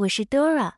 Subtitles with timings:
[0.00, 0.76] 我是 Dora，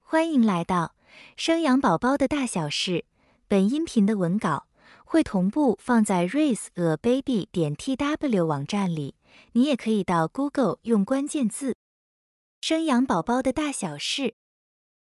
[0.00, 0.96] 欢迎来到
[1.36, 3.04] 生养宝宝的大小事。
[3.46, 4.66] 本音频的文稿
[5.04, 9.14] 会同步放在 raiseababy 点 tw 网站里，
[9.52, 11.76] 你也可以到 Google 用关键字
[12.60, 14.34] “生养宝宝的大小事”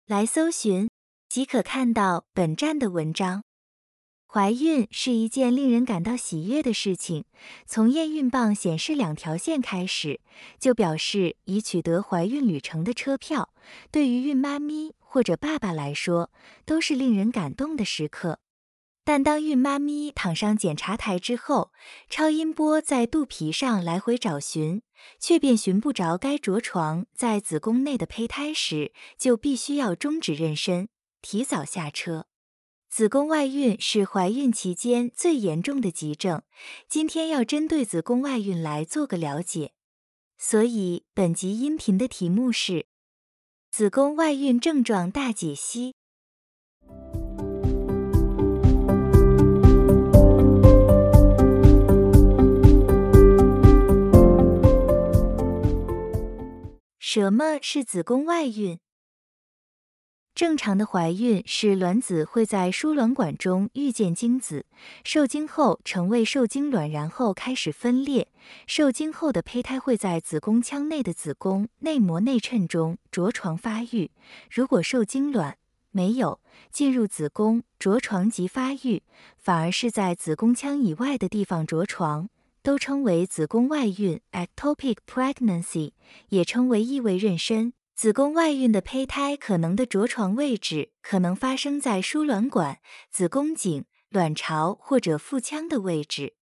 [0.09, 0.89] 来搜寻，
[1.29, 3.43] 即可看到本站的文章。
[4.35, 7.25] 怀孕是一件令人感到喜悦的事情。
[7.67, 10.19] 从验孕棒显示两条线开始，
[10.59, 13.55] 就表示已取得怀孕旅程的车票。
[13.93, 16.33] 对于孕妈咪或者爸爸来说，
[16.67, 18.41] 都是令人感动的时刻。
[19.05, 21.71] 但当孕妈咪躺上检查台之后，
[22.11, 24.83] 超音波在肚皮上来回找寻，
[25.21, 30.89] 却便寻不着该着床在子宫内的胚胎时，就必须要终止妊娠，
[31.23, 32.27] 提早下车。
[32.95, 36.43] 子宫外孕是怀孕期间最严重的急症，
[36.89, 39.73] 今天要针对子宫外孕来做个了解。
[40.39, 42.87] 所以本集音频的题目是
[43.69, 45.97] 子宫外孕症状大解析。
[57.01, 58.79] 什么是子宫外孕？
[60.35, 64.67] 正常的怀孕是卵子会在输卵管中遇见精子，
[65.05, 68.27] 受精后成为受精卵，然后开始分裂。
[68.67, 74.11] 受精后的胚胎会在子宫腔内的子宫内膜内衬中着床发育。
[74.51, 75.57] 如果受精卵
[75.93, 76.41] 没有
[76.73, 79.05] 进入子宫着床及发育，
[79.39, 82.29] 反而是在子宫腔以外的地方着床，
[82.61, 85.93] 都称为子宫外孕 （ectopic pregnancy），
[86.31, 87.71] 也称为异位妊娠。
[87.95, 92.79] 子宫外孕的胚胎可能的着床位置可能发生在输卵管、
[93.09, 96.35] 子宫颈、卵巢或者腹腔的位置。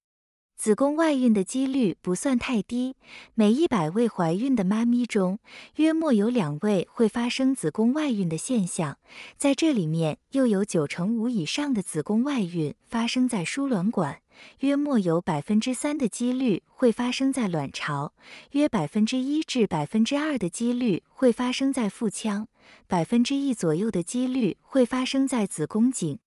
[0.56, 2.96] 子宫外孕的几率不算太低，
[3.34, 5.40] 每一百位怀孕的妈咪中，
[5.76, 8.96] 约莫有两位会发生子宫外孕的现象。
[9.36, 14.21] 在这里面，又有九成五以上的子宫外孕发生在输卵管。
[14.60, 18.12] 约莫有百分之三的几率会发生在卵巢，
[18.52, 22.48] 约百分之一至百分之二的几率会发生在腹腔，
[22.86, 26.18] 百分之一左右的几率会发生在子宫颈。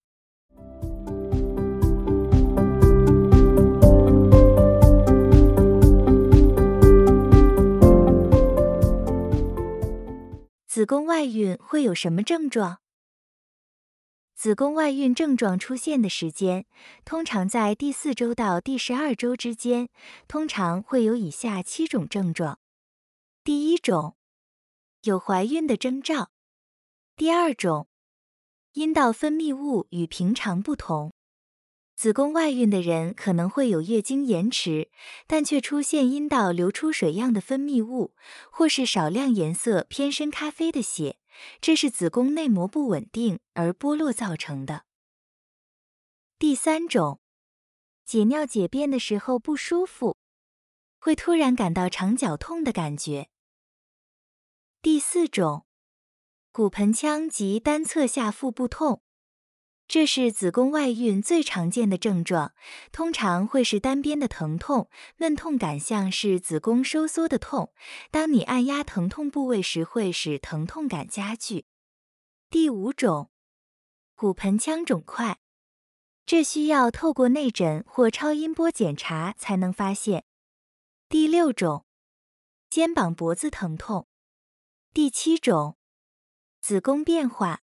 [10.68, 12.80] 子宫外孕会有什么症状？
[14.36, 16.66] 子宫外孕症状出现的时间，
[17.06, 19.88] 通常在第四周到第十二周之间，
[20.28, 22.60] 通常会有以下七种症状。
[23.46, 24.18] 第一种，
[25.04, 26.32] 有怀孕的征兆。
[27.16, 27.88] 第二种，
[28.74, 31.14] 阴道分泌物与平常不同。
[31.96, 34.90] 子宫外孕的人可能会有月经延迟，
[35.28, 38.14] 但却出现阴道流出水样的分泌物，
[38.52, 41.20] 或是少量颜色偏深咖啡的血。
[41.62, 44.86] 这是子宫内膜不稳定而剥落造成的。
[46.38, 47.20] 第三种，
[48.04, 50.18] 解尿解便的时候不舒服，
[51.00, 53.30] 会突然感到肠绞痛的感觉。
[54.82, 55.66] 第四种，
[56.52, 59.02] 骨盆腔及单侧下腹部痛。
[59.88, 62.54] 这是子宫外孕最常见的症状，
[62.92, 67.72] 通常会是单边的疼痛，闷痛感像是子宫收缩的痛。
[68.10, 71.66] 当你按压疼痛部位时，会使疼痛感加剧。
[72.50, 73.30] 第五种，
[74.16, 75.40] 骨盆腔肿块，
[76.26, 80.26] 这需要透过内诊或超音波检查才能发现。
[81.08, 81.86] 第六种，
[82.72, 84.08] 肩膀脖子疼痛。
[84.92, 85.78] 第七种，
[86.60, 87.62] 子宫变化。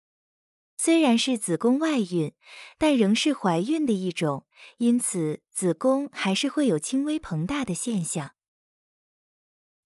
[0.76, 2.32] 虽然是子宫外孕，
[2.78, 4.46] 但仍是怀孕的一种，
[4.78, 8.32] 因此子宫还是会有轻微膨大的现象。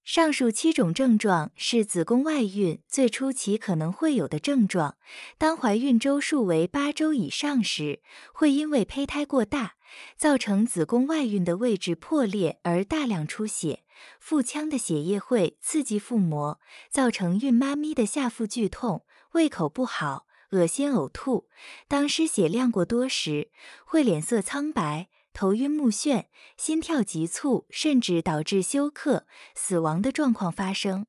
[0.02, 4.96] 上述七种症状是子宫外孕最初期可能会有的症状。
[5.38, 8.02] 当怀孕周数为八周以上时，
[8.32, 9.74] 会因为胚胎过大，
[10.16, 13.84] 造成子宫外孕的位置破裂而大量出血。
[14.18, 16.58] 腹腔的血液会刺激腹膜，
[16.90, 20.26] 造成孕妈咪的下腹剧痛、胃口不好。
[20.50, 21.48] 恶心呕吐，
[21.86, 23.50] 当失血量过多时，
[23.84, 26.24] 会脸色苍白、头晕目眩、
[26.56, 31.06] 心跳急促，甚至导致休克、死亡的状况发生。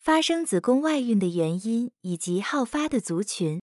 [0.00, 3.60] 发生子宫外孕的原因以及好发的族群。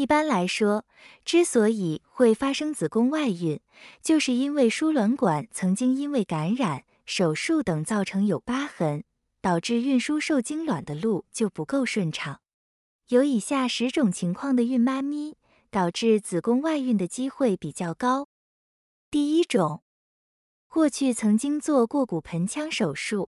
[0.00, 0.86] 一般来说，
[1.26, 3.60] 之所以会发生子宫外孕，
[4.00, 9.04] 就是因为输卵管曾经因为感染、手术等造成有疤痕，
[9.42, 12.40] 导致运输受精卵的路就不够顺畅。
[13.08, 15.36] 有以下十种情况的孕妈咪，
[15.70, 18.28] 导致子宫外孕的机会比较高。
[19.10, 19.82] 第一种，
[20.66, 23.28] 过去曾经做过骨盆腔手术，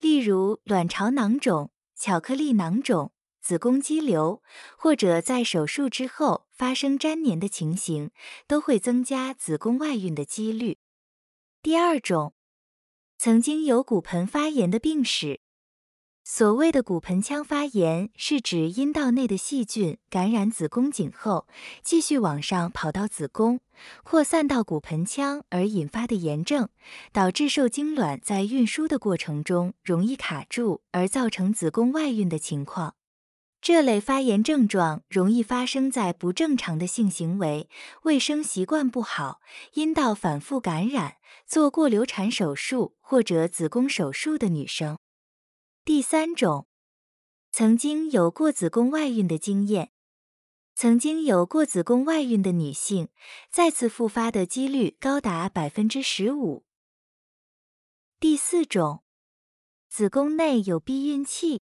[0.00, 3.12] 例如卵巢囊肿、巧克力囊肿、
[3.46, 4.42] 子宫肌瘤，
[4.76, 8.10] 或者在手术之后发生粘连的情形，
[8.48, 10.78] 都会增加子宫外孕的几率。
[11.62, 12.34] 第二种，
[13.16, 15.38] 曾经有骨盆发炎的病史。
[16.24, 21.46] 所谓的骨盆腔发炎，是指阴道内的细菌感染子宫颈后，
[21.84, 23.60] 继续往上跑到子宫，
[24.02, 26.68] 扩散到骨盆腔而引发的炎症，
[27.12, 32.96] 导致受精卵在运输的过程中容易卡住，而造成子宫外孕的情况。
[33.66, 37.68] 这类发炎症状容易发生在不正常的性行为、
[38.04, 39.40] 卫生习惯不好、
[39.72, 41.16] 阴道反复感染、
[41.48, 44.96] 做过流产手术或者子宫手术的女生。
[45.84, 46.68] 第三种，
[47.50, 49.90] 曾经有过子宫外孕的经验，
[50.76, 53.08] 曾经有过子宫外孕的女性，
[53.50, 56.64] 再次复发的几率高达百分之十五。
[58.20, 59.02] 第四种，
[59.88, 61.60] 子宫内有避孕器，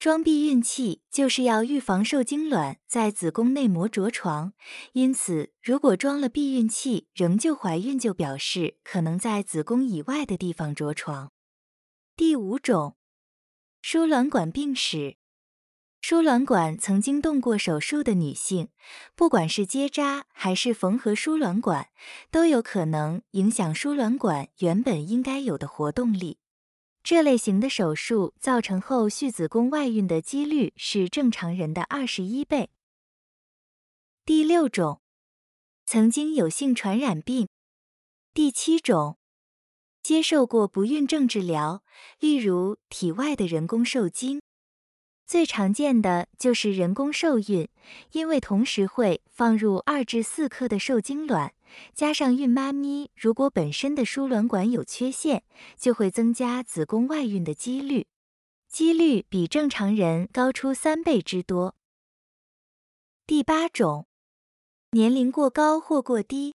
[0.00, 4.54] 装避孕器就是要预防受精卵在子宫内膜着床，
[4.94, 11.32] 因此如果装了避孕器仍旧怀孕，就表示可能在子宫以外的地方着床。
[12.16, 12.96] 第五种。
[13.82, 15.18] 输卵管病史，
[16.00, 18.68] 输卵管曾经动过手术的女性，
[19.14, 21.88] 不管是结扎还是缝合输卵管，
[22.30, 26.39] 都有可能影响输卵管原本应该有的活动力。
[27.02, 32.70] 这类型的手术造成后续子宫外孕的几率是正常人的二十一倍。
[34.24, 35.00] 第六种，
[35.86, 37.48] 曾经有性传染病。
[38.32, 39.16] 第七种。
[40.02, 41.84] 接受过不孕症治疗，
[42.20, 44.40] 例如体外的人工受精，
[45.26, 47.68] 最常见的就是人工受孕，
[48.12, 51.52] 因为同时会放入二至四颗的受精卵，
[51.94, 55.42] 加上孕妈咪如果本身的输卵管有缺陷，
[55.76, 58.06] 就会增加子宫外孕的几率，
[58.68, 61.74] 几率比正常人高出三倍之多。
[63.26, 64.06] 第八种，
[64.90, 66.54] 年龄过高或过低。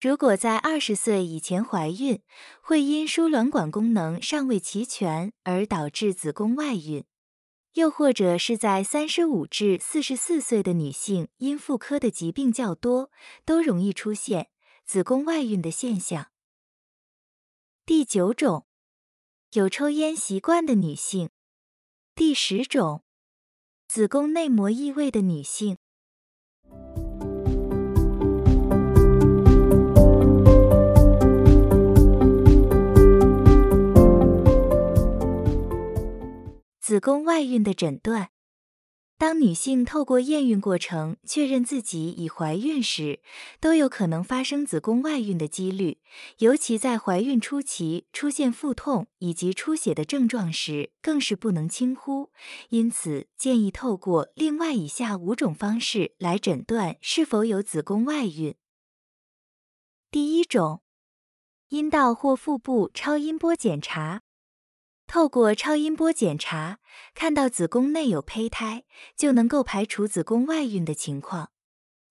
[0.00, 2.20] 如果在二十岁以前怀孕，
[2.60, 7.04] 会因输卵管功能尚未齐全而导致子宫外孕；
[7.74, 13.10] 又或者是在三十五至四十四岁的女性，因妇科的疾病较多，
[13.44, 14.50] 都容易出现
[14.84, 16.30] 子宫外孕的现象。
[17.86, 18.66] 第九种，
[19.52, 21.28] 有抽烟习惯的女性；
[22.14, 23.04] 第十种，
[23.88, 25.78] 子宫内膜异位的女性。
[36.92, 38.32] 子宫外孕的诊断，
[39.16, 43.22] 当女性透过验孕过程确认自己已怀孕时，
[43.60, 46.02] 都有可能发生子宫外孕的几率。
[46.40, 52.30] 尤其在怀孕初期出现腹痛以及出血的症状时，更是不能轻忽。
[52.68, 58.54] 因此，建议透过另外以下五种方式来诊断是否有子宫外孕。
[60.10, 60.82] 第一种，
[61.70, 64.20] 阴道或腹部超音波检查。
[65.12, 66.78] 透过超音波检查，
[67.14, 71.50] 看到子宫内有胚胎，就能够排除子宫外孕的情况。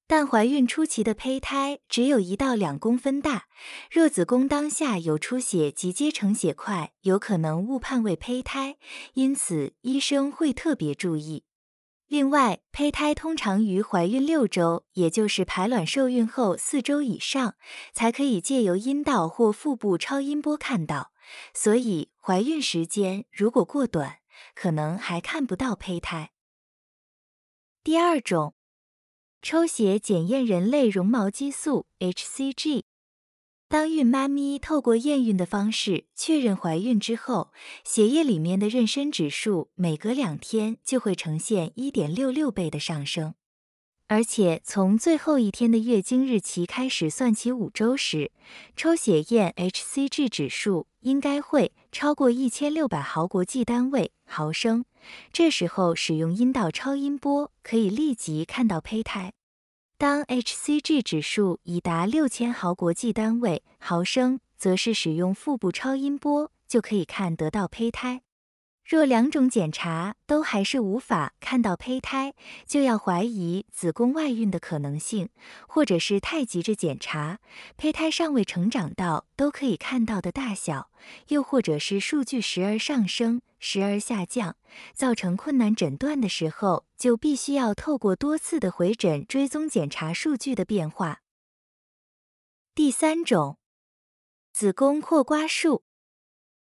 [0.06, 3.46] 但怀孕初期的胚胎只有一到两公分大，
[3.90, 8.78] 若子宫当下有出血及结成血块，有可能误判为胚胎，
[9.16, 11.46] 因此医生会特别注意。
[12.08, 17.56] 另外，胚胎通常于怀孕六周，也就是排卵受孕后四周以上，
[17.94, 21.11] 才可以借由阴道或腹部超音波看到。
[21.54, 24.20] 所以，怀孕时间如果过短，
[24.56, 26.32] 可能还看不到胚胎。
[27.84, 28.54] 第二种，
[29.42, 32.84] 抽血检验人类绒毛激素 （hCG）。
[33.68, 37.54] 当孕妈咪透过验孕的方式确认怀孕之后，
[37.86, 43.34] 血液里面的妊娠指数每隔两天就会呈现一点六六倍的上升。
[44.12, 48.30] 而且从最后一天的月经日期开始算起五周时，
[48.76, 54.84] 抽血验 hCG 指数应该会超过一千六百毫国际单位毫升。
[55.32, 59.32] 这时候使用阴道超音波可以立即看到胚胎。
[59.98, 68.24] 当 hCG 指数已达六千毫国际单位毫升，则是使用腹部超音波就可以看得到胚胎。
[68.92, 72.34] 若两种检查都还是无法看到胚胎，
[72.66, 75.30] 就要怀疑子宫外孕的可能性，
[75.66, 77.40] 或者是太急着检查，
[77.78, 80.92] 胚胎尚未成长到都可以看到的大小，
[81.30, 84.58] 又或者是数据时而上升，时而下降，
[84.94, 91.22] 造成困难诊断的时候，就必须要透过多次的回诊追踪检查数据的变化。
[92.76, 93.58] 第三种，
[94.52, 95.86] 子宫扩刮术。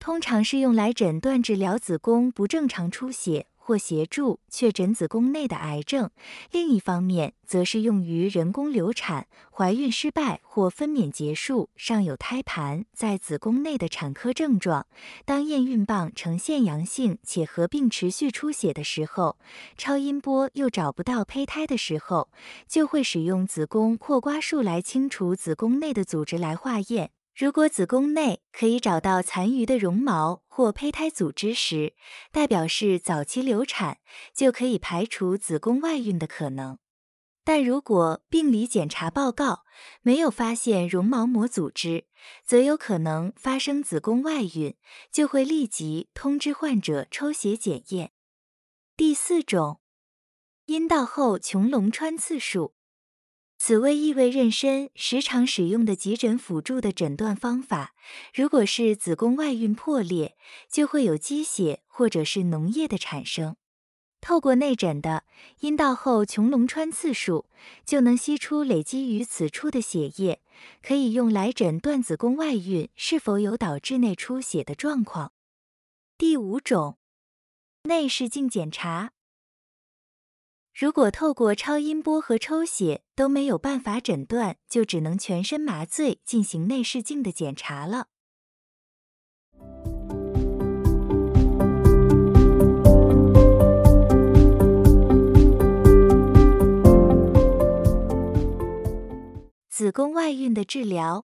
[0.01, 6.10] 通常是用来诊断治疗子宫不正常出血或协助确诊子宫内的癌症。
[6.50, 14.88] 另一方面，则是用于人工流产、怀孕失败或分娩结束、尚有胎盘在子宫内的产科症状。
[15.24, 19.38] 当验孕棒呈现阳性且合并持续出血的时候，
[19.77, 22.29] 超音波又找不到胚胎的时候，
[22.67, 27.12] 就会使用子宫扩刮术来清除子宫内的组织来化验。
[27.41, 31.95] 如果子宫内可以找到残余的绒毛或胚胎组织时，
[32.31, 33.98] 代表是早期流产，
[34.31, 36.77] 就可以排除子宫外孕的可能。
[37.43, 39.63] 但如果病理检查报告
[40.03, 42.05] 没有发现绒毛膜组织，
[42.45, 44.75] 则有可能发生子宫外孕，
[45.12, 48.12] 就会立即通知患者抽血检验。
[48.95, 49.81] 第四种，
[50.67, 52.75] 阴道后穹隆穿刺术。
[53.63, 57.94] 此为异位妊娠时常使用的急诊辅助的诊断方法。
[58.34, 60.36] 如果是子宫外孕破裂，
[60.68, 63.56] 就会有积血或者是脓液的产生。
[64.20, 65.25] 透过内诊的
[65.60, 67.46] 阴道后穹隆穿刺术，
[67.86, 70.41] 就能吸出累积于此处的血液，
[70.82, 75.34] 可以用来诊断子宫外孕是否有导致内出血的状况。
[76.18, 76.98] 第五种，
[77.84, 79.12] 内视镜检查。
[80.74, 88.08] 如果透过超音波和抽血都没有办法诊断，就只能全身麻醉进行内视镜的检查了。
[99.70, 101.25] 子宫外孕的治疗。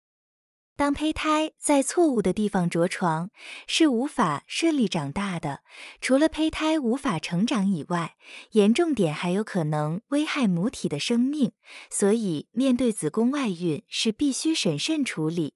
[0.77, 3.31] 当胚胎在错误的地方着床，
[3.65, 5.63] 是无法顺利长大的。
[5.99, 8.15] 除了胚胎无法成长以外，
[8.51, 11.51] 严重点还有可能危害母体的生命。
[11.89, 15.55] 所以，面对子宫外孕是必须审慎处理。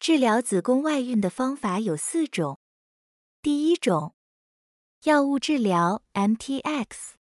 [0.00, 2.58] 治疗子宫外孕的方法有四种。
[3.40, 4.16] 第一种，
[5.04, 7.17] 药物治疗 （MTX）。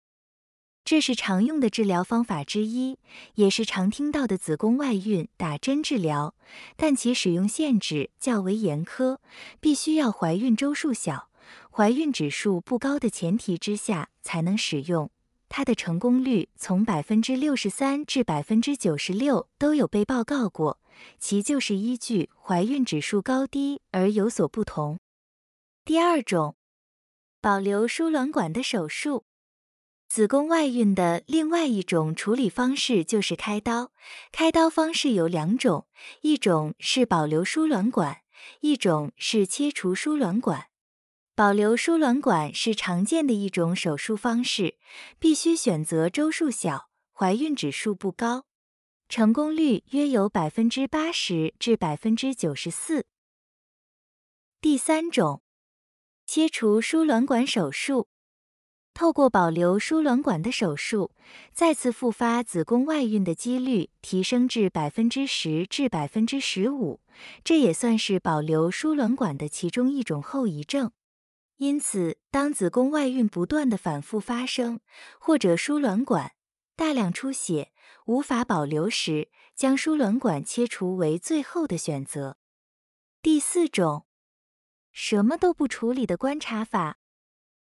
[0.87, 3.01] 这是常用的治疗方法之一，
[3.35, 6.37] 也是常听到的子宫外孕打针治疗，
[6.77, 9.19] 但其使用限制较为严苛，
[9.59, 11.29] 必须要怀孕周数小、
[11.73, 15.11] 怀孕指数不高的前提之下才能使用。
[15.49, 20.79] 它的成功率从百分之六十三至百分之九十六都有被报告过，
[21.19, 25.01] 其就是依据怀孕指数高低而有所不同。
[25.85, 26.55] 第二种，
[27.41, 29.25] 保留输卵管的手术。
[30.09, 33.93] 子宫外孕的另外一种处理方式就是开刀。
[34.33, 35.87] 开刀方式有两种，
[36.23, 38.23] 一种是保留输卵管，
[38.61, 40.69] 一种是切除输卵管。
[41.35, 44.79] 保留输卵管是常见的一种手术方式，
[45.19, 48.47] 必须选择周数小、怀孕指数不高，
[49.09, 53.07] 成功率约有百分之八十至百分之九十四。
[54.63, 55.43] 第三种，
[56.25, 58.09] 切除输卵管手术。
[58.97, 61.11] 透过保留输卵管的手术，
[61.53, 67.03] 再次复发子宫外孕的几率提升至百分之十至百分之十五，
[67.45, 70.93] 这也算是保留输卵管的其中一种后遗症。
[71.59, 74.81] 因此，当子宫外孕不断的反复发生，
[75.21, 76.33] 或者输卵管
[76.75, 77.73] 大量出血
[78.07, 82.39] 无法保留时，将输卵管切除为最后的选择。
[83.21, 84.07] 第四种，
[84.91, 86.97] 什么都不处理的观察法。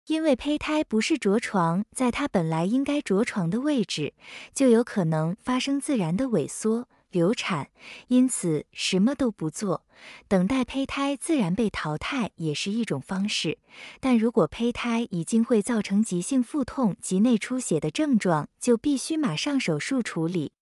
[0.06, 4.14] 因为胚胎不是着床在它本来应该着床的位置，
[4.52, 7.68] 就有可能发生自然的萎缩、流产。
[8.08, 9.84] 因此，什么都不做，
[10.26, 13.58] 等待胚胎自然被淘汰也是一种方式。
[14.00, 20.52] 但如果胚胎已经会造成急性腹痛及内出血的症状，就必须马上手术处理。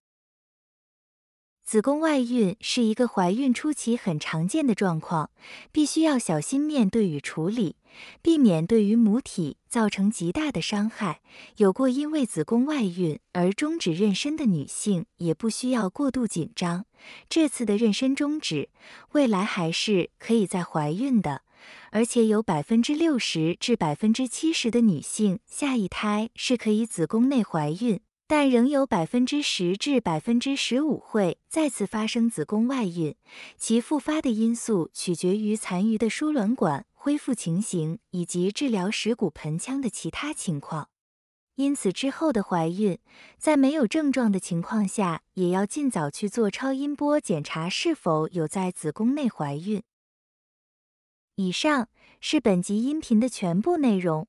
[1.69, 5.29] 子宫外孕是一个怀孕初期很常见的状况，
[5.71, 7.77] 必须要小心面对与处理，
[8.23, 11.21] 避免对于母体造成极大的伤害。
[11.59, 16.87] 有过因为子宫外孕而终止妊娠的女性也不需要过度紧张，
[17.29, 18.71] 这次的妊娠终止，
[19.13, 21.43] 未来还是可以再怀孕的，
[21.91, 28.01] 而且有百分之六十至百分之七十的女性下一胎是可以子宫内怀孕。
[28.31, 33.17] 但仍有百分之十至百分之十五会再次发生子宫外孕，
[33.57, 40.91] 其复发的因素取决于残余的输卵管恢复情形以及治疗食骨盆腔的其他情况。
[41.55, 42.99] 因此，之后的怀孕，
[43.39, 49.83] 在没有症状的情况下，也要尽早去做超音波检查，是否有在子宫内怀孕。
[51.37, 51.89] 以上
[52.21, 54.29] 是本集音频的全部内容。